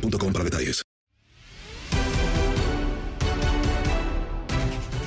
[0.00, 0.82] para detalles.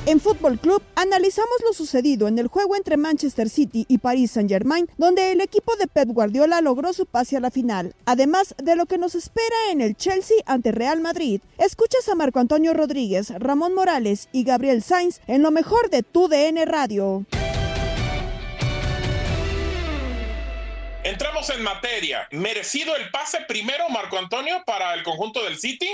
[0.07, 4.87] En Fútbol Club analizamos lo sucedido en el juego entre Manchester City y Paris Saint-Germain,
[4.97, 8.85] donde el equipo de Pep Guardiola logró su pase a la final, además de lo
[8.85, 11.41] que nos espera en el Chelsea ante Real Madrid.
[11.57, 16.27] Escuchas a Marco Antonio Rodríguez, Ramón Morales y Gabriel Sainz en lo mejor de tu
[16.27, 17.25] DN Radio.
[21.05, 22.27] Entramos en materia.
[22.31, 25.85] ¿Merecido el pase primero, Marco Antonio, para el conjunto del City?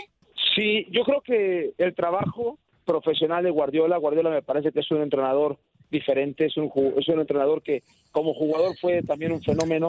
[0.55, 5.01] Sí, yo creo que el trabajo profesional de Guardiola, Guardiola me parece que es un
[5.01, 5.57] entrenador
[5.89, 7.83] diferente, es un, es un entrenador que
[8.13, 9.87] como jugador fue también un fenómeno,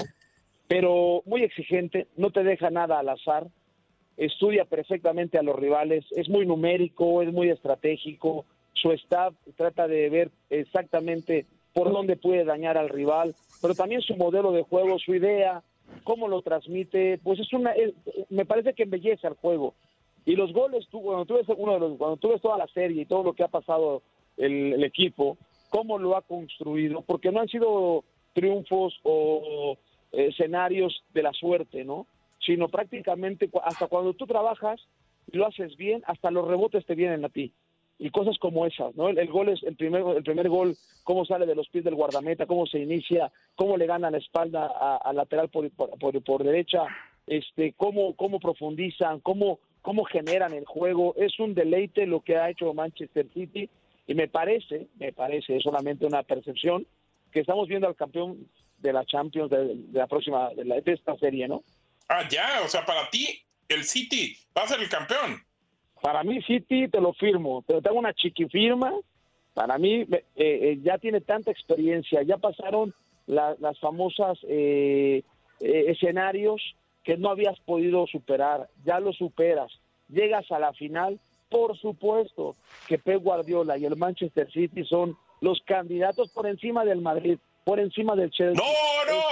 [0.66, 3.46] pero muy exigente, no te deja nada al azar,
[4.16, 10.10] estudia perfectamente a los rivales, es muy numérico, es muy estratégico, su staff trata de
[10.10, 15.14] ver exactamente por dónde puede dañar al rival, pero también su modelo de juego, su
[15.14, 15.62] idea,
[16.02, 17.72] cómo lo transmite, pues es una,
[18.28, 19.74] me parece que embellece al juego.
[20.24, 22.66] Y los goles, tú, cuando tú ves uno de los, cuando tú ves toda la
[22.66, 24.02] serie y todo lo que ha pasado
[24.36, 25.38] el, equipo,
[25.70, 29.76] cómo lo ha construido, porque no han sido triunfos o
[30.12, 32.06] eh, escenarios de la suerte, ¿no?
[32.44, 34.80] Sino prácticamente hasta cuando tú trabajas
[35.30, 37.52] y lo haces bien, hasta los rebotes te vienen a ti.
[38.04, 39.08] Y cosas como esas, ¿no?
[39.10, 42.46] El, gol es el primer, el primer gol, cómo sale de los pies del guardameta,
[42.46, 44.66] cómo se inicia, cómo le gana la espalda
[44.98, 46.80] al lateral por- por derecha,
[47.28, 51.14] este, cómo, cómo profundizan, cómo, cómo generan el juego.
[51.16, 53.70] Es un deleite lo que ha hecho Manchester City
[54.08, 56.84] y me parece, me parece, es solamente una percepción,
[57.30, 58.48] que estamos viendo al campeón
[58.78, 61.62] de la Champions de, de la próxima, de, la- de esta serie, ¿no?
[62.08, 63.28] Ah, ya, o sea, para ti,
[63.68, 65.40] el City va a ser el campeón.
[66.02, 68.92] Para mí City te lo firmo, pero tengo una chiquifirma.
[69.54, 72.92] Para mí eh, eh, ya tiene tanta experiencia, ya pasaron
[73.26, 75.22] la- las famosas eh,
[75.60, 76.60] eh, escenarios
[77.04, 79.70] que no habías podido superar, ya lo superas,
[80.08, 81.20] llegas a la final,
[81.50, 82.56] por supuesto
[82.88, 87.78] que Pep Guardiola y el Manchester City son los candidatos por encima del Madrid, por
[87.78, 88.64] encima del Chelsea.
[88.64, 89.22] ¡No, no!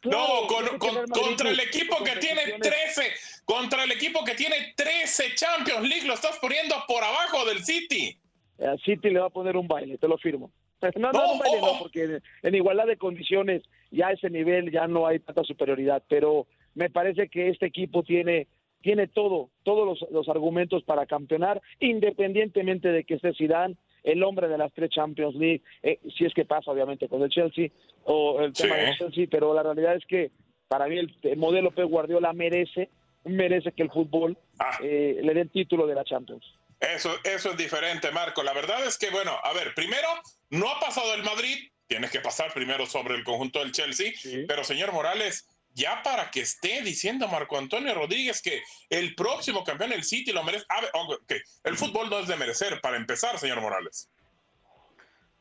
[0.00, 2.94] Claro, no, con- contra el equipo que tiene competiciones.
[2.94, 3.02] 13,
[3.44, 8.16] contra el equipo que tiene 13 Champions League, lo estás poniendo por abajo del City.
[8.60, 10.50] a City le va a poner un baile, te lo firmo.
[10.96, 14.86] No, no, un baile no, porque en igualdad de condiciones ya a ese nivel ya
[14.86, 18.48] no hay tanta superioridad, pero me parece que este equipo tiene
[18.82, 24.46] tiene todo, todos los, los argumentos para campeonar, independientemente de que esté Zidane, el hombre
[24.46, 27.68] de las tres Champions League, eh, si es que pasa obviamente con el Chelsea
[28.04, 28.80] o el tema Sí.
[28.82, 30.30] del Chelsea, pero la realidad es que
[30.68, 32.90] para mí el, el modelo Pep Guardiola merece
[33.24, 34.78] merece que el fútbol Ah.
[34.82, 36.44] eh, le dé el título de la Champions.
[36.80, 38.42] Eso, eso es diferente, Marco.
[38.42, 40.08] La verdad es que, bueno, a ver, primero,
[40.50, 44.12] no ha pasado el Madrid, tienes que pasar primero sobre el conjunto del Chelsea,
[44.46, 49.90] pero señor Morales, ya para que esté diciendo Marco Antonio Rodríguez que el próximo campeón
[49.90, 50.64] del City lo merece.
[50.68, 51.40] A ver, okay.
[51.64, 54.10] El fútbol no es de merecer, para empezar, señor Morales.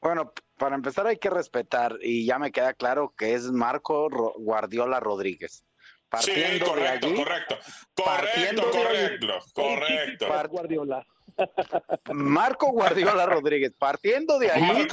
[0.01, 4.99] Bueno, para empezar hay que respetar, y ya me queda claro que es Marco Guardiola
[4.99, 5.62] Rodríguez.
[6.13, 7.55] Partiendo sí, correcto, de allí, correcto,
[7.95, 10.47] correcto, correcto, correcto.
[10.51, 11.07] Guardiola.
[12.13, 14.87] Marco Guardiola Rodríguez, partiendo de ahí,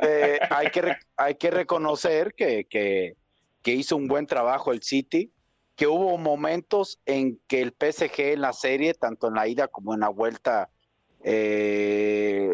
[0.00, 3.14] eh, hay, que, hay que reconocer que, que,
[3.62, 5.32] que hizo un buen trabajo el City,
[5.76, 9.94] que hubo momentos en que el PSG en la serie, tanto en la ida como
[9.94, 10.68] en la vuelta,
[11.24, 12.52] eh,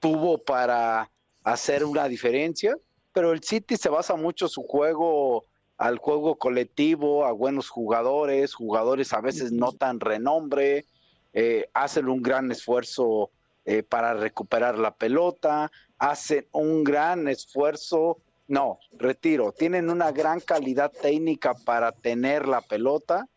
[0.00, 1.08] tuvo para
[1.44, 2.76] hacer una diferencia,
[3.12, 5.44] pero el City se basa mucho su juego
[5.78, 10.84] al juego colectivo, a buenos jugadores, jugadores a veces no tan renombre,
[11.32, 13.30] eh, hacen un gran esfuerzo
[13.64, 20.90] eh, para recuperar la pelota, hacen un gran esfuerzo, no, retiro, tienen una gran calidad
[20.90, 23.28] técnica para tener la pelota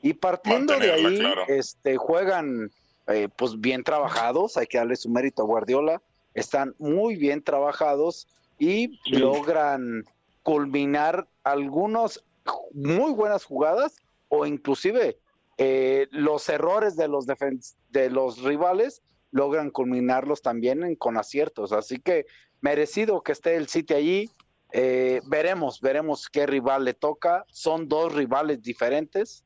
[0.00, 2.70] y partiendo de ahí, este, juegan
[3.08, 6.00] eh, pues bien trabajados, hay que darle su mérito a Guardiola,
[6.32, 8.26] están muy bien trabajados
[8.58, 10.04] y logran
[10.42, 12.24] culminar algunos
[12.72, 13.96] muy buenas jugadas
[14.28, 15.18] o inclusive
[15.58, 21.72] eh, los errores de los, de los rivales logran culminarlos también con aciertos.
[21.72, 22.26] Así que
[22.60, 24.30] merecido que esté el City allí.
[24.72, 27.44] Eh, veremos, veremos qué rival le toca.
[27.48, 29.42] Son dos rivales diferentes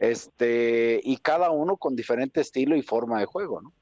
[0.00, 3.72] este, y cada uno con diferente estilo y forma de juego, ¿no?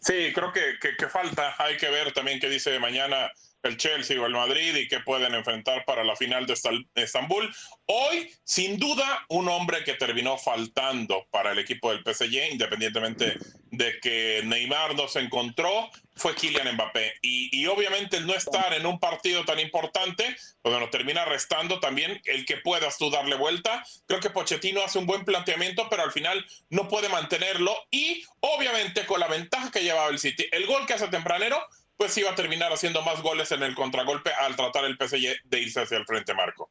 [0.00, 1.54] Sí, creo que, que, falta.
[1.58, 3.30] Hay que ver también qué dice mañana
[3.66, 6.54] el Chelsea o el Madrid y qué pueden enfrentar para la final de
[6.94, 7.54] Estambul.
[7.86, 13.38] Hoy, sin duda, un hombre que terminó faltando para el equipo del PSG, independientemente
[13.70, 17.14] de que Neymar no se encontró, fue Kylian Mbappé.
[17.22, 20.24] Y, obviamente el no estar en un partido tan importante,
[20.62, 23.84] pues bueno, termina restando también el que puedas tú darle vuelta.
[24.06, 27.76] Creo que Pochettino hace un buen planteamiento, pero al final no puede mantenerlo.
[27.90, 31.62] Y obviamente con la ventaja que llevaba el City, el gol que hace tempranero,
[31.96, 35.60] pues iba a terminar haciendo más goles en el contragolpe al tratar el PSG de
[35.60, 36.68] irse hacia el frente, Marco.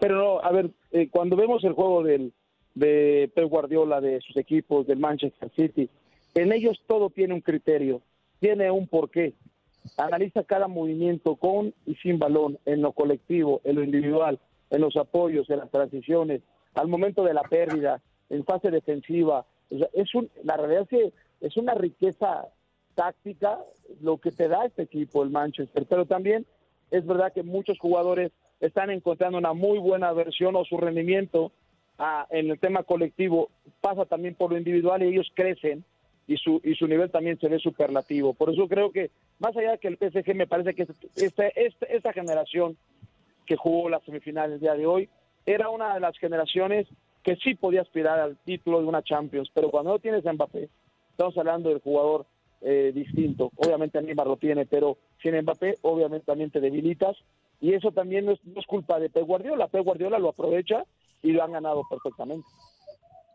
[0.00, 2.32] Pero no, a ver, eh, cuando vemos el juego del,
[2.74, 5.88] de Pep Guardiola, de sus equipos, del Manchester City,
[6.34, 8.02] en ellos todo tiene un criterio
[8.42, 9.34] tiene un porqué.
[9.96, 14.40] Analiza cada movimiento con y sin balón, en lo colectivo, en lo individual,
[14.70, 16.42] en los apoyos, en las transiciones,
[16.74, 19.46] al momento de la pérdida, en fase defensiva.
[19.70, 22.48] es un, la realidad es es una riqueza
[22.94, 23.58] táctica
[24.00, 26.46] lo que te da este equipo, el Manchester, pero también
[26.90, 31.52] es verdad que muchos jugadores están encontrando una muy buena versión o su rendimiento
[31.98, 33.50] ah, en el tema colectivo.
[33.80, 35.84] Pasa también por lo individual y ellos crecen
[36.26, 38.34] y su, y su nivel también se ve superlativo.
[38.34, 40.86] Por eso creo que, más allá de que el PSG, me parece que
[41.16, 42.76] esta, esta, esta generación
[43.46, 45.08] que jugó la semifinal el día de hoy
[45.44, 46.86] era una de las generaciones
[47.22, 50.68] que sí podía aspirar al título de una Champions, pero cuando no tienes a Mbappé,
[51.10, 52.26] estamos hablando del jugador
[52.64, 53.50] eh, distinto.
[53.56, 57.16] Obviamente Neymar lo tiene, pero sin Mbappé, obviamente también te debilitas.
[57.60, 59.68] Y eso también no es, culpa de Pep Guardiola.
[59.68, 60.84] Pep Guardiola lo aprovecha
[61.22, 62.46] y lo han ganado perfectamente.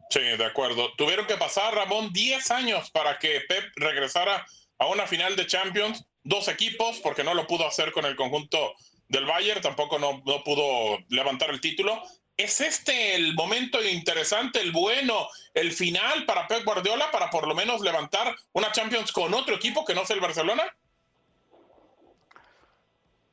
[0.10, 0.90] Sí, de acuerdo.
[0.98, 4.46] Tuvieron que pasar, Ramón, 10 años para que Pep regresara
[4.78, 6.06] a una final de Champions.
[6.24, 8.74] Dos equipos, porque no lo pudo hacer con el conjunto
[9.08, 12.02] del Bayern, tampoco no pudo levantar el título.
[12.38, 17.56] ¿Es este el momento interesante, el bueno, el final para Pep Guardiola para por lo
[17.56, 20.64] menos levantar una Champions con otro equipo que no sea el Barcelona?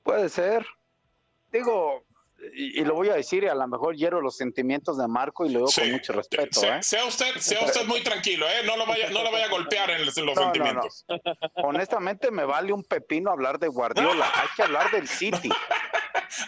[0.03, 0.67] Puede ser.
[1.53, 2.05] Digo,
[2.53, 5.51] y, lo voy a decir, y a lo mejor hiero los sentimientos de Marco y
[5.51, 6.63] lo digo con mucho respeto.
[6.65, 6.83] ¿eh?
[6.83, 8.63] Sea, usted, sea usted muy tranquilo, ¿eh?
[8.65, 11.05] no, lo vaya, no lo vaya a golpear en los, sentimientos.
[11.57, 14.31] Honestamente, me vale un pepino hablar de Guardiola.
[14.35, 15.51] Hay que hablar del City.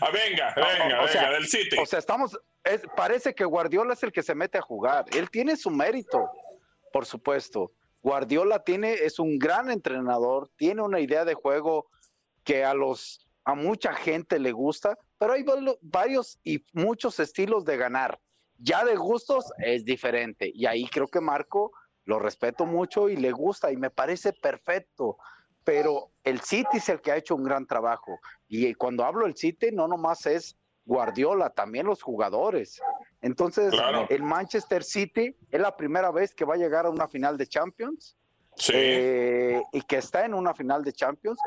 [0.00, 1.76] Ah, venga, venga, venga, del City.
[1.80, 2.38] O sea, estamos.
[2.96, 5.04] parece que Guardiola es el que se mete a jugar.
[5.12, 6.30] Él tiene su mérito,
[6.92, 7.72] por supuesto.
[8.02, 11.88] Guardiola tiene, es un gran entrenador, tiene una idea de juego
[12.44, 15.44] que a los a mucha gente le gusta, pero hay
[15.80, 18.20] varios y muchos estilos de ganar.
[18.58, 20.50] Ya de gustos es diferente.
[20.52, 21.72] Y ahí creo que Marco
[22.04, 25.16] lo respeto mucho y le gusta y me parece perfecto.
[25.62, 28.18] Pero el City es el que ha hecho un gran trabajo.
[28.48, 32.80] Y cuando hablo del City, no nomás es Guardiola, también los jugadores.
[33.22, 33.72] Entonces,
[34.08, 37.46] el Manchester City es la primera vez que va a llegar a una final de
[37.46, 38.16] Champions.
[38.72, 41.38] Eh, y que está en una final de Champions.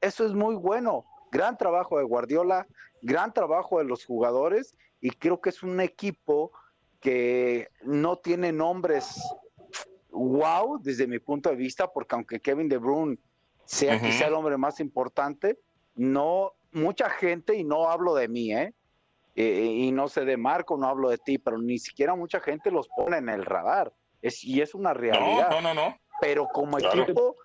[0.00, 2.66] Eso es muy bueno gran trabajo de Guardiola,
[3.00, 6.52] gran trabajo de los jugadores y creo que es un equipo
[7.00, 9.18] que no tiene nombres
[10.10, 13.16] wow desde mi punto de vista, porque aunque Kevin De Bruyne
[13.70, 15.56] sea quizá el hombre más importante,
[15.94, 18.74] no mucha gente y no hablo de mí, ¿eh?
[19.36, 22.72] eh, y no sé de Marco, no hablo de ti, pero ni siquiera mucha gente
[22.72, 23.92] los pone en el radar.
[24.22, 25.50] Es, y es una realidad.
[25.50, 25.96] No, no, no, no.
[26.20, 27.36] Pero como equipo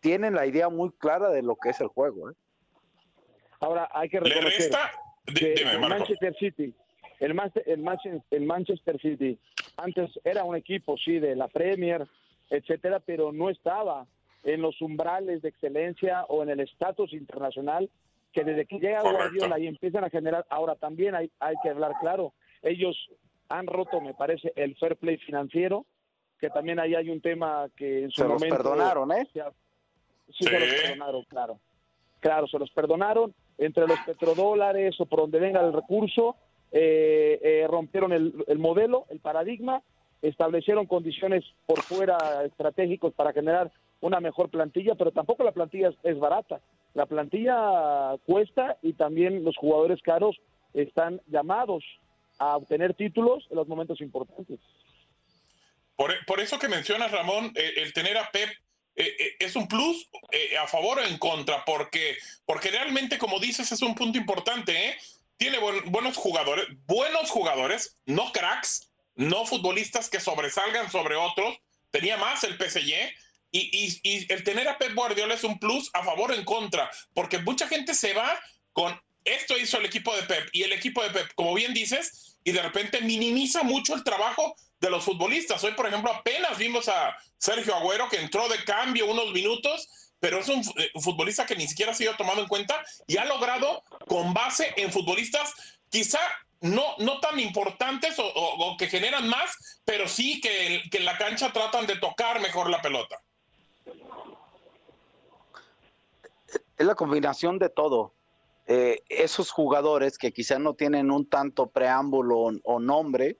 [0.00, 2.30] tienen la idea muy clara de lo que es el juego.
[2.30, 2.34] ¿eh?
[3.60, 4.70] Ahora hay que reconocer
[5.34, 6.74] que el Manchester City,
[7.18, 9.38] el, el, el Manchester City,
[9.78, 12.06] antes era un equipo, sí, de la Premier,
[12.50, 14.06] etcétera, pero no estaba
[14.46, 17.90] en los umbrales de excelencia o en el estatus internacional
[18.32, 21.92] que desde que llega Guardiola y empiezan a generar, ahora también hay, hay que hablar
[22.00, 22.96] claro, ellos
[23.48, 25.84] han roto, me parece, el fair play financiero,
[26.38, 28.56] que también ahí hay un tema que en su se momento...
[28.56, 29.26] los perdonaron, ¿eh?
[29.32, 31.60] Sí, se los perdonaron, claro.
[32.20, 36.36] Claro, se los perdonaron entre los petrodólares o por donde venga el recurso,
[36.72, 39.82] eh, eh, rompieron el, el modelo, el paradigma,
[40.20, 43.72] establecieron condiciones por fuera estratégicos para generar
[44.06, 46.60] una mejor plantilla, pero tampoco la plantilla es, barata.
[46.94, 50.36] La plantilla cuesta y también los jugadores caros
[50.74, 51.84] están llamados
[52.38, 54.60] a obtener títulos en los momentos importantes.
[55.96, 58.50] Por, eso que mencionas, Ramón, eh, el tener a Pep
[58.96, 60.08] eh, eh, es un plus
[60.62, 64.96] a favor o en contra, porque, porque realmente, como dices, es un punto importante.
[65.38, 71.58] Tiene buenos jugadores, buenos jugadores, no cracks, no futbolistas que sobresalgan sobre otros.
[71.90, 72.94] Tenía más el PSG,
[73.56, 77.38] y, el tener a Pep Guardiola es un plus a favor o en contra, porque
[77.38, 78.38] mucha gente se va
[78.72, 82.38] con esto hizo el equipo de Pep y el equipo de Pep, como bien dices,
[82.44, 85.62] y de repente minimiza mucho el trabajo de los futbolistas.
[85.64, 90.38] Hoy, por ejemplo, apenas vimos a Sergio Agüero que entró de cambio unos minutos, pero
[90.38, 93.82] es un, eh, futbolista que ni siquiera ha sido tomado en cuenta y ha logrado,
[94.06, 95.54] con base en futbolistas,
[95.90, 96.20] quizá
[96.60, 101.52] no, no tan importantes o, que generan más, pero sí que, que en la cancha
[101.52, 103.20] tratan de tocar mejor la pelota.
[106.76, 108.14] Es la combinación de todo.
[108.66, 113.38] Eh, esos jugadores que quizás no tienen un tanto preámbulo o, nombre,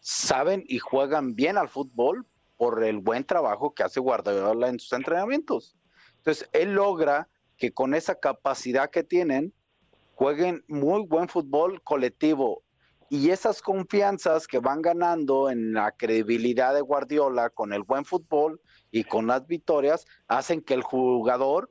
[0.00, 2.26] saben y juegan bien al fútbol
[2.56, 5.76] por el buen trabajo que hace Guardiola en sus entrenamientos.
[6.16, 7.28] Entonces, él logra
[7.58, 9.52] que con esa capacidad que tienen,
[10.14, 12.62] jueguen muy buen fútbol colectivo.
[13.10, 18.60] Y esas confianzas que van ganando en la credibilidad de Guardiola con el buen fútbol
[18.90, 21.68] y con las victorias, hacen que el jugador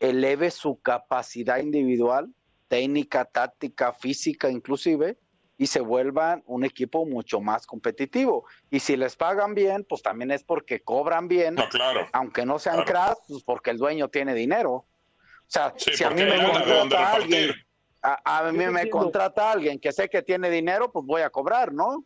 [0.00, 2.32] eleve su capacidad individual,
[2.68, 5.18] técnica, táctica, física inclusive,
[5.58, 8.46] y se vuelvan un equipo mucho más competitivo.
[8.70, 11.56] Y si les pagan bien, pues también es porque cobran bien,
[12.12, 14.72] aunque no sean cracks, pues porque el dueño tiene dinero.
[14.72, 14.86] O
[15.50, 17.50] sea, si a mí me contrata alguien,
[18.02, 22.04] a, mí me contrata alguien que sé que tiene dinero, pues voy a cobrar, ¿no?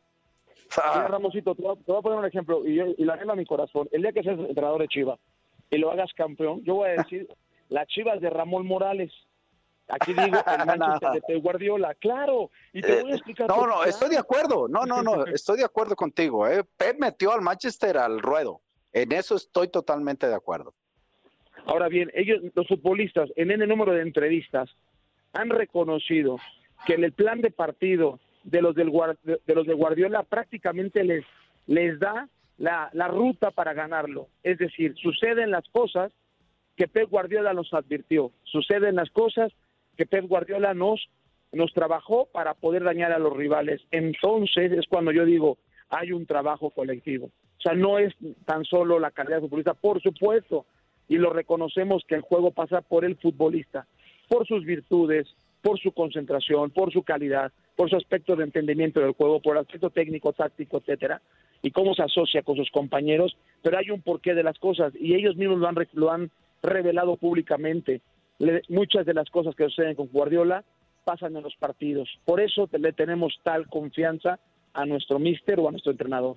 [0.74, 3.88] Ramosito, te voy, a, poner un ejemplo y, yo, y la a mi corazón.
[3.92, 5.18] El día que seas entrenador de Chivas
[5.70, 7.28] y lo hagas campeón, yo voy a decir,
[7.72, 9.12] las Chivas de Ramón Morales.
[9.88, 12.50] Aquí digo el Manchester de Guardiola, claro.
[12.72, 13.48] Y te voy a eh, explicar.
[13.48, 14.68] no, no, estoy de acuerdo.
[14.68, 16.46] No, no, no, estoy de acuerdo contigo.
[16.46, 16.64] ¿eh?
[16.76, 18.60] Pep metió al Manchester al ruedo.
[18.92, 20.74] En eso estoy totalmente de acuerdo.
[21.66, 24.70] Ahora bien, ellos, los futbolistas, en el número de entrevistas,
[25.32, 26.38] han reconocido
[26.86, 28.90] que en el plan de partido de los del,
[29.22, 31.24] de los de Guardiola prácticamente les,
[31.66, 34.28] les da la, la ruta para ganarlo.
[34.42, 36.12] Es decir, suceden las cosas
[36.82, 38.32] que Pep Guardiola nos advirtió.
[38.42, 39.52] Suceden las cosas
[39.96, 41.08] que Pep Guardiola nos,
[41.52, 43.80] nos trabajó para poder dañar a los rivales.
[43.92, 45.58] Entonces es cuando yo digo,
[45.90, 47.26] hay un trabajo colectivo.
[47.26, 48.12] O sea, no es
[48.46, 50.66] tan solo la calidad futbolista, por supuesto,
[51.06, 53.86] y lo reconocemos que el juego pasa por el futbolista,
[54.28, 55.28] por sus virtudes,
[55.60, 59.62] por su concentración, por su calidad, por su aspecto de entendimiento del juego, por el
[59.62, 61.22] aspecto técnico, táctico, etcétera,
[61.62, 65.14] y cómo se asocia con sus compañeros, pero hay un porqué de las cosas y
[65.14, 66.30] ellos mismos lo han, lo han
[66.62, 68.00] revelado públicamente.
[68.68, 70.64] muchas de las cosas que suceden con Guardiola
[71.04, 72.08] pasan en los partidos.
[72.24, 74.38] Por eso le tenemos tal confianza
[74.72, 76.36] a nuestro mister o a nuestro entrenador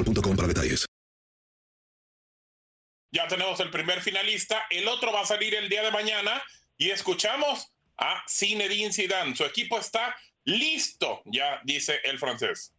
[0.03, 0.85] boostmobile.com para detalles.
[3.13, 6.41] Ya tenemos el primer finalista, el otro va a salir el día de mañana
[6.77, 7.67] y escuchamos
[7.97, 9.35] a Zinedine Zidane.
[9.35, 10.15] Su equipo está
[10.45, 12.71] listo, ya dice el francés.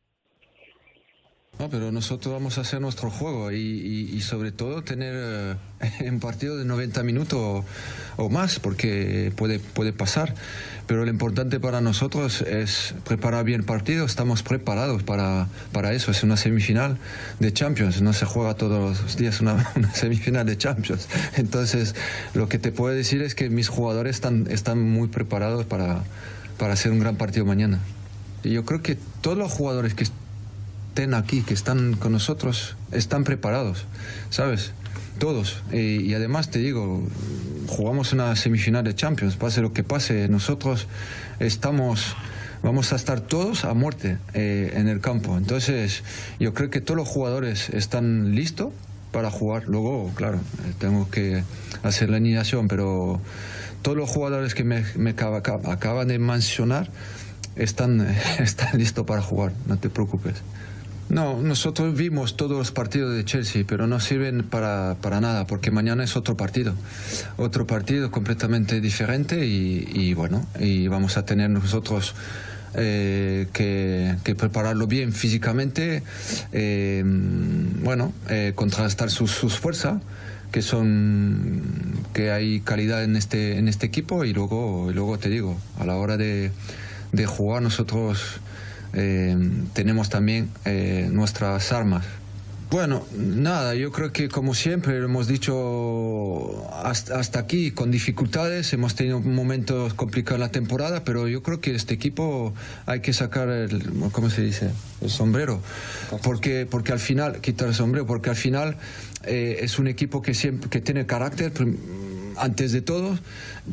[1.59, 5.57] No, pero nosotros vamos a hacer nuestro juego y, y- y sobre todo tener eh,
[6.09, 7.65] un partido de 90 minutos o,
[8.17, 10.35] o más, porque puede, puede pasar.
[10.87, 14.05] Pero lo importante para nosotros es preparar bien partido.
[14.05, 16.11] Estamos preparados para, para eso.
[16.11, 16.99] Es una semifinal
[17.39, 18.03] de Champions.
[18.03, 21.09] No se juega todos los días una, una semifinal de Champions.
[21.37, 21.95] Entonces,
[22.35, 26.03] lo que te puedo decir es que mis jugadores están, están muy preparados para,
[26.59, 27.79] para hacer un gran partido mañana.
[28.43, 33.25] Y yo creo que todos los jugadores que estén aquí, que están con nosotros, están
[33.25, 33.85] preparados,
[34.31, 34.73] ¿sabes?
[35.19, 35.63] Todos.
[35.73, 37.03] Y, y además te digo,
[37.73, 40.87] jugamos una semifinal de Champions, pase lo que pase, nosotros
[41.41, 42.15] estamos,
[42.63, 45.37] vamos a estar todos a muerte eh, en el campo.
[45.37, 46.03] Entonces,
[46.39, 48.73] yo creo que todos los jugadores están listos
[49.11, 49.65] para jugar.
[49.69, 51.43] Luego, claro, eh, tengo que
[51.83, 53.21] hacer la alineación, pero
[53.83, 56.89] todos los jugadores que me, me acaba- acaba- acaban de mencionar
[57.57, 58.07] están,
[58.39, 60.35] están listos para jugar, no te preocupes.
[61.13, 65.71] No, nosotros vimos todos los partidos de Chelsea, pero no sirven para, para nada, porque
[65.71, 66.75] mañana es otro partido.
[67.37, 72.15] Otro partido completamente diferente y, y bueno, y vamos a tener nosotros
[72.77, 76.03] eh, que, prepararlo bien físicamente,
[76.53, 80.01] eh, bueno, eh, contrastar sus, sus fuerzas
[80.51, 81.63] que son
[82.15, 85.87] que hay calidad en este en este equipo y luego y luego te digo a
[85.87, 86.51] la hora de,
[87.13, 88.41] de jugar nosotros
[88.93, 89.37] eh,
[89.73, 92.05] tenemos también eh, nuestras armas.
[92.73, 98.73] Bueno, nada, yo creo que como siempre lo hemos dicho hasta, hasta aquí con dificultades,
[98.73, 102.55] hemos tenido momentos complicados la temporada, pero yo creo que este equipo
[102.87, 104.71] hay que sacar el, ¿cómo se dice?
[105.03, 105.61] El sombrero,
[106.23, 108.79] porque, porque al final, quitar el sombrero, porque al final
[109.25, 111.53] eh, es un equipo que, siempre, que tiene carácter,
[112.39, 113.19] antes de todo,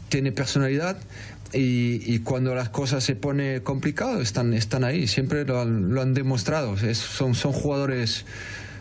[0.10, 0.98] tiene personalidad
[1.54, 6.02] y, y cuando las cosas se pone complicado están, están ahí, siempre lo han, lo
[6.02, 8.26] han demostrado, Es- son, son jugadores,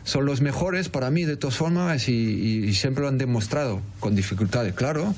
[0.04, 4.14] son los mejores para mí de todas formas y, y- siempre lo han demostrado, con
[4.14, 5.14] dificultades, claro,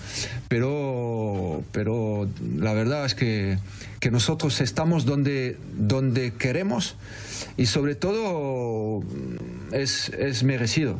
[0.48, 3.58] pero, pero la verdad es que,
[4.00, 6.96] que nosotros estamos donde, donde queremos
[7.56, 9.02] y sobre todo
[9.72, 10.98] es, es merecido.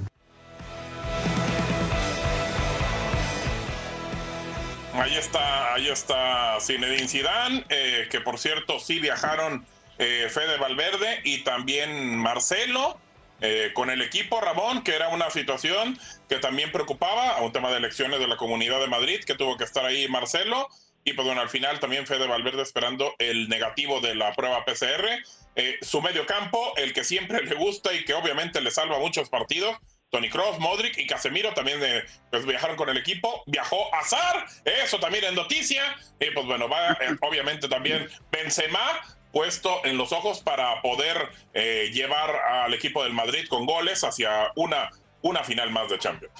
[5.00, 9.66] Ahí está, ahí está Zinedine Zidane, eh, que por cierto sí viajaron
[9.98, 13.00] eh, Fede Valverde y también Marcelo
[13.40, 17.70] eh, con el equipo Ramón, que era una situación que también preocupaba, a un tema
[17.70, 20.68] de elecciones de la Comunidad de Madrid, que tuvo que estar ahí Marcelo,
[21.04, 25.08] y pues bueno, al final también Fede Valverde esperando el negativo de la prueba PCR.
[25.56, 29.28] Eh, su medio campo, el que siempre le gusta y que obviamente le salva muchos
[29.30, 29.76] partidos,
[30.10, 33.42] Tony Cross, Modric y Casemiro también eh, pues viajaron con el equipo.
[33.46, 35.82] Viajó Azar, eso también es noticia.
[36.18, 39.00] Y pues bueno, va eh, obviamente también Benzema
[39.32, 41.16] puesto en los ojos para poder
[41.54, 44.90] eh, llevar al equipo del Madrid con goles hacia una,
[45.22, 46.34] una final más de Champions.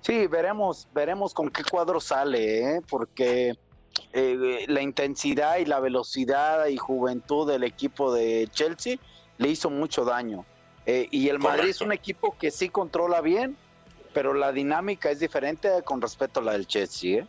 [0.00, 2.80] Sí, veremos, veremos con qué cuadro sale, ¿eh?
[2.88, 3.56] porque
[4.12, 8.96] eh, la intensidad y la velocidad y juventud del equipo de Chelsea
[9.38, 10.44] le hizo mucho daño.
[10.88, 13.58] Eh, y el Madrid es un equipo que sí controla bien,
[14.14, 17.18] pero la dinámica es diferente con respecto a la del Chelsea.
[17.18, 17.26] ¿eh?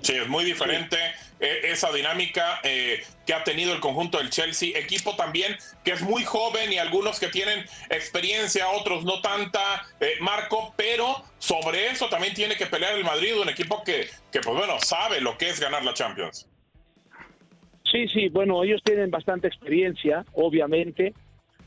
[0.00, 0.96] Sí, es muy diferente
[1.40, 6.00] eh, esa dinámica eh, que ha tenido el conjunto del Chelsea, equipo también que es
[6.00, 12.08] muy joven y algunos que tienen experiencia, otros no tanta, eh, Marco, pero sobre eso
[12.08, 15.50] también tiene que pelear el Madrid, un equipo que, que, pues bueno, sabe lo que
[15.50, 16.48] es ganar la Champions.
[17.92, 21.12] Sí, sí, bueno, ellos tienen bastante experiencia, obviamente.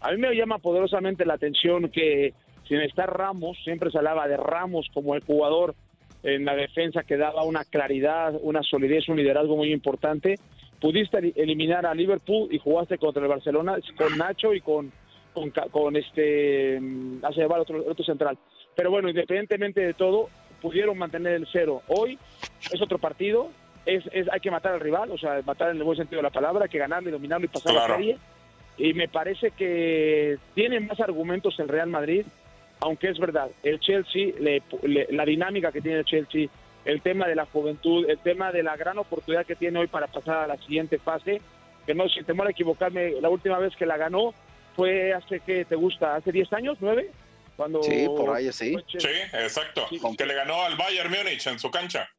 [0.01, 2.33] A mí me llama poderosamente la atención que
[2.67, 5.75] sin estar Ramos, siempre se hablaba de Ramos como el jugador
[6.23, 10.35] en la defensa que daba una claridad, una solidez, un liderazgo muy importante.
[10.79, 14.91] Pudiste eliminar a Liverpool y jugaste contra el Barcelona con Nacho y con
[15.71, 18.38] con, este mm, hace llevar otro, otro central.
[18.75, 20.29] Pero bueno, independientemente de todo,
[20.62, 21.81] pudieron mantener el cero.
[21.88, 22.17] Hoy
[22.71, 23.49] es otro partido,
[23.85, 26.23] es, es, hay que matar al rival, o sea, matar en el buen sentido de
[26.23, 28.17] la palabra, hay que ganarle, dominarlo y pasar la serie.
[28.80, 32.26] Y me parece que tiene más argumentos el Real Madrid
[32.82, 34.34] aunque es verdad, el Chelsea,
[35.10, 36.48] la dinámica que tiene el Chelsea,
[36.86, 40.08] el tema de la juventud, el tema de la gran oportunidad que tiene hoy para
[40.08, 41.42] pasar a la siguiente fase,
[41.86, 44.34] que no, sin temor a equivocarme, la última vez que la ganó
[44.76, 46.15] fue hace, que te gusta?
[46.15, 46.78] ¿Hace 10 años?
[46.80, 47.08] ¿9?
[47.58, 48.78] Cuando sí, por ahí sí.
[48.88, 49.86] Sí, exacto.
[50.18, 52.10] Que le ganó al Bayern Múnich en su cancha.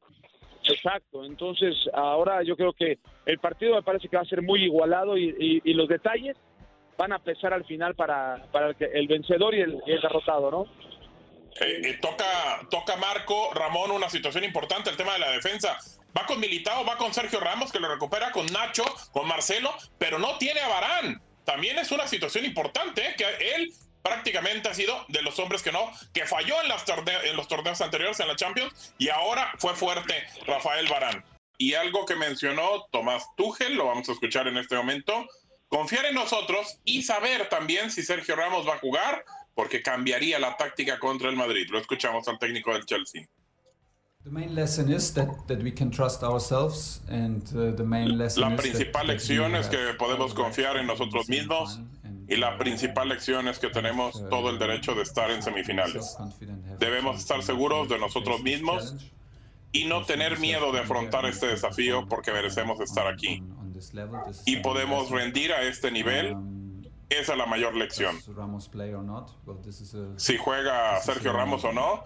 [0.64, 4.62] Exacto, entonces ahora yo creo que el partido me parece que va a ser muy
[4.64, 6.37] igualado y los detalles
[7.00, 10.64] van a pesar al final para, para el, el vencedor y el, derrotado, ¿no?
[11.62, 12.26] Eh, eh, toca,
[12.70, 15.78] toca Marco Ramón una situación importante, el tema de la defensa.
[16.16, 20.18] Va con Militao, va con Sergio Ramos, que lo recupera con Nacho, con Marcelo, pero
[20.18, 21.22] no tiene a Barán.
[21.46, 23.14] También es una situación importante, ¿eh?
[23.16, 26.84] que él prácticamente ha sido de los hombres que no, que falló en, las
[27.24, 30.14] en los torneos anteriores en la Champions y ahora fue fuerte
[30.46, 31.24] Rafael Barán.
[31.56, 35.26] Y algo que mencionó Tomás Tuchel, lo vamos a escuchar en este momento,
[35.70, 40.56] confiar en nosotros y saber también si Sergio Ramos va a jugar, porque cambiaría la
[40.56, 41.68] táctica contra el Madrid.
[41.70, 43.26] Lo escuchamos al técnico del Chelsea.
[48.37, 51.80] La principal lección es que podemos confiar en nosotros mismos
[52.28, 56.16] y la principal lección es que tenemos todo el derecho de estar en semifinales.
[56.78, 58.94] Debemos estar seguros de nosotros mismos
[59.72, 63.42] y no tener miedo de afrontar este desafío porque merecemos estar aquí
[64.46, 68.16] y podemos rendir a este nivel, um, esa es la mayor lección.
[70.16, 72.04] Si juega Sergio Ramos o no,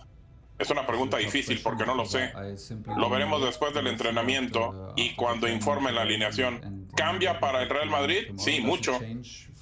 [0.58, 2.32] es una pregunta difícil porque no lo sé.
[2.96, 6.88] Lo veremos después del entrenamiento y cuando informe la alineación.
[6.96, 8.28] ¿Cambia para el Real Madrid?
[8.37, 8.98] Sí, mucho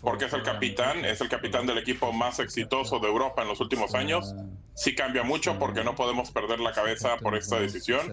[0.02, 3.60] porque es el capitán, es el capitán del equipo más exitoso de Europa en los
[3.60, 4.34] últimos años.
[4.74, 8.12] Sí cambia mucho porque no podemos perder la cabeza por esta decisión.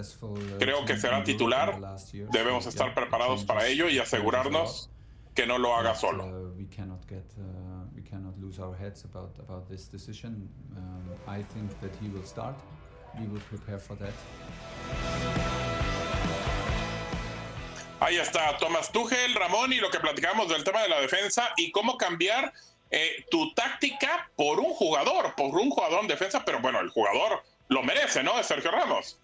[0.60, 1.80] Creo que será titular.
[2.32, 4.92] Debemos estar preparados para ello y asegurarnos
[5.34, 6.54] que no lo haga solo.
[18.00, 21.72] Ahí está Tomás Tuchel, Ramón, y lo que platicamos del tema de la defensa y
[21.72, 22.54] cómo cambiar
[22.92, 27.44] eh, tu táctica por un jugador, por un jugador en defensa, pero bueno, el jugador
[27.68, 28.40] lo merece, ¿no?
[28.40, 29.20] Es Sergio Ramos.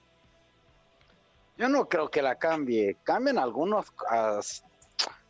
[1.57, 2.97] Yo no creo que la cambie.
[3.03, 3.93] Cambian algunos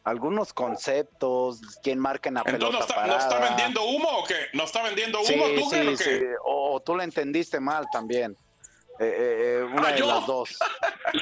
[0.05, 4.36] algunos conceptos, quién marca en la Entonces, pelota está, ¿no está vendiendo humo o qué?
[4.53, 6.19] ¿No está vendiendo humo sí, sí, sí.
[6.45, 8.38] O, tú la entendiste mal también.
[8.97, 10.58] Eh, eh, eh, una ah, de las dos.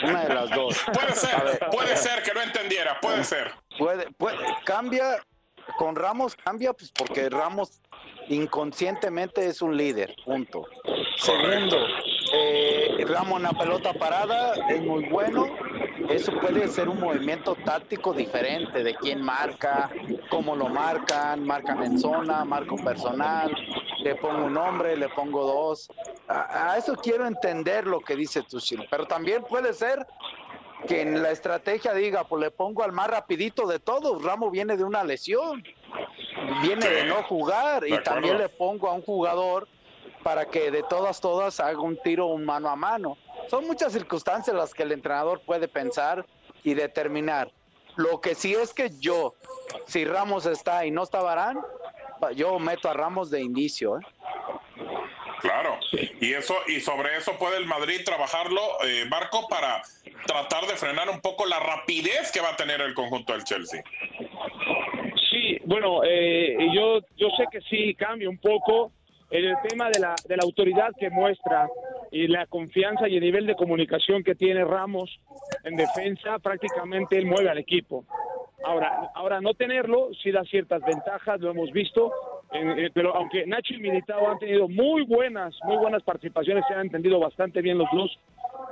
[0.04, 0.78] Una de las dos.
[0.94, 3.52] Puede ser, puede ser que no entendiera, puede ser.
[3.78, 5.24] Puede, puede, cambia,
[5.78, 7.82] con Ramos cambia, pues porque Ramos
[8.30, 10.66] inconscientemente es un líder, punto.
[11.18, 11.78] Segundo,
[12.34, 15.48] eh, Ramos en la pelota parada es muy bueno.
[16.10, 19.90] Eso puede ser un movimiento táctico diferente de quién marca,
[20.30, 23.56] cómo lo marcan, marcan en zona, marco personal,
[24.02, 25.90] le pongo un hombre, le pongo dos.
[26.28, 30.06] A, eso quiero entender lo que dice Tuchel, pero también puede ser
[30.88, 34.76] que en la estrategia diga, pues le pongo al más rapidito de todos, Ramos viene
[34.76, 35.64] de una lesión,
[36.62, 39.68] viene de no jugar y también le pongo a un jugador
[40.24, 43.18] para que de todas, todas haga un tiro un mano a mano.
[43.50, 46.26] Son muchas circunstancias las que el entrenador puede pensar
[46.64, 47.52] y determinar.
[47.96, 49.36] Lo que sí es que yo,
[49.86, 51.60] si Ramos está y no está Barán,
[52.36, 54.00] yo meto a Ramos de inicio.
[54.00, 54.02] ¿eh?
[55.42, 55.78] Claro,
[56.22, 59.82] y eso y sobre eso puede el Madrid trabajarlo, eh, Marco, para
[60.26, 63.84] tratar de frenar un poco la rapidez que va a tener el conjunto del Chelsea.
[65.30, 68.94] Sí, bueno, eh, yo yo sé que sí cambia un poco
[69.34, 71.68] el tema de la, de la autoridad que muestra
[72.12, 75.20] y la confianza y el nivel de comunicación que tiene Ramos
[75.64, 78.06] en defensa, prácticamente él mueve al equipo.
[78.64, 82.14] Ahora, ahora no tenerlo sí da ciertas ventajas, lo hemos visto,
[82.54, 86.82] eh, pero aunque Nacho y Militao han tenido muy buenas, muy buenas participaciones, se han
[86.82, 88.18] entendido bastante bien los dos,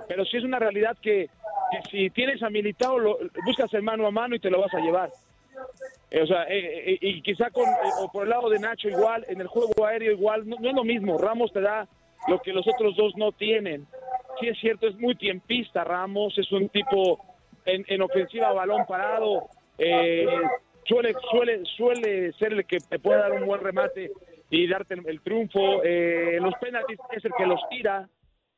[0.08, 1.30] pero sí es una realidad que
[1.72, 4.74] que si tienes a Militao, lo, buscas el mano a mano y te lo vas
[4.74, 5.10] a llevar.
[6.12, 7.64] Eh, o sea, eh, eh, y quizá con,
[8.02, 10.84] o por el lado de Nacho igual, en el juego aéreo igual, no, es lo
[10.84, 11.18] mismo.
[11.18, 11.88] Ramos te da
[12.28, 13.88] lo que los otros dos no tienen.
[14.40, 17.24] Sí es cierto, es muy tiempista Ramos, es un tipo
[17.66, 19.48] en, en ofensiva balón parado,
[20.86, 24.12] suele, suele, suele ser el que te puede dar un buen remate
[24.50, 25.84] y darte el, triunfo.
[25.84, 28.10] en los penaltis es el que los tira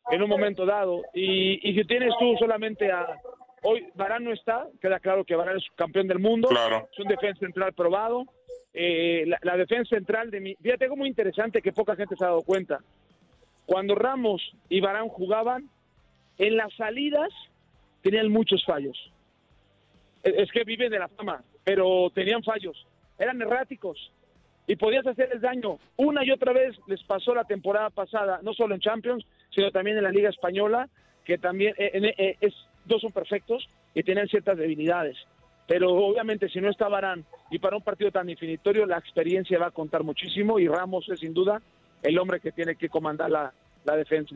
[0.09, 1.03] en un momento dado.
[1.13, 3.19] Y, y si tienes tú solamente a,
[3.63, 7.39] Hoy Barán no está, queda claro que Barán es campeón del mundo, es un defensa
[7.39, 8.25] central probado.
[8.73, 10.55] Eh, la, defensa central de mi.
[10.55, 12.79] Fíjate algo muy interesante que poca gente se ha dado cuenta.
[13.65, 15.69] Cuando Ramos y Barán jugaban,
[16.37, 17.29] en las salidas
[18.01, 19.11] tenían muchos fallos.
[20.23, 22.85] Es que viven de la fama, pero tenían fallos.
[23.17, 24.11] Eran erráticos
[24.67, 25.77] y podías hacerles daño.
[25.95, 29.97] Una y otra vez les pasó la temporada pasada, no solo en Champions, sino también
[29.97, 30.89] en la Liga Española,
[31.23, 32.53] que también eh, eh, es
[32.85, 35.17] dos son perfectos y tienen ciertas debilidades.
[35.67, 39.67] Pero obviamente si no está Barán y para un partido tan definitorio la experiencia va
[39.67, 41.61] a contar muchísimo y Ramos es sin duda
[42.01, 43.53] el hombre que tiene que comandar la,
[43.85, 44.35] la defensa.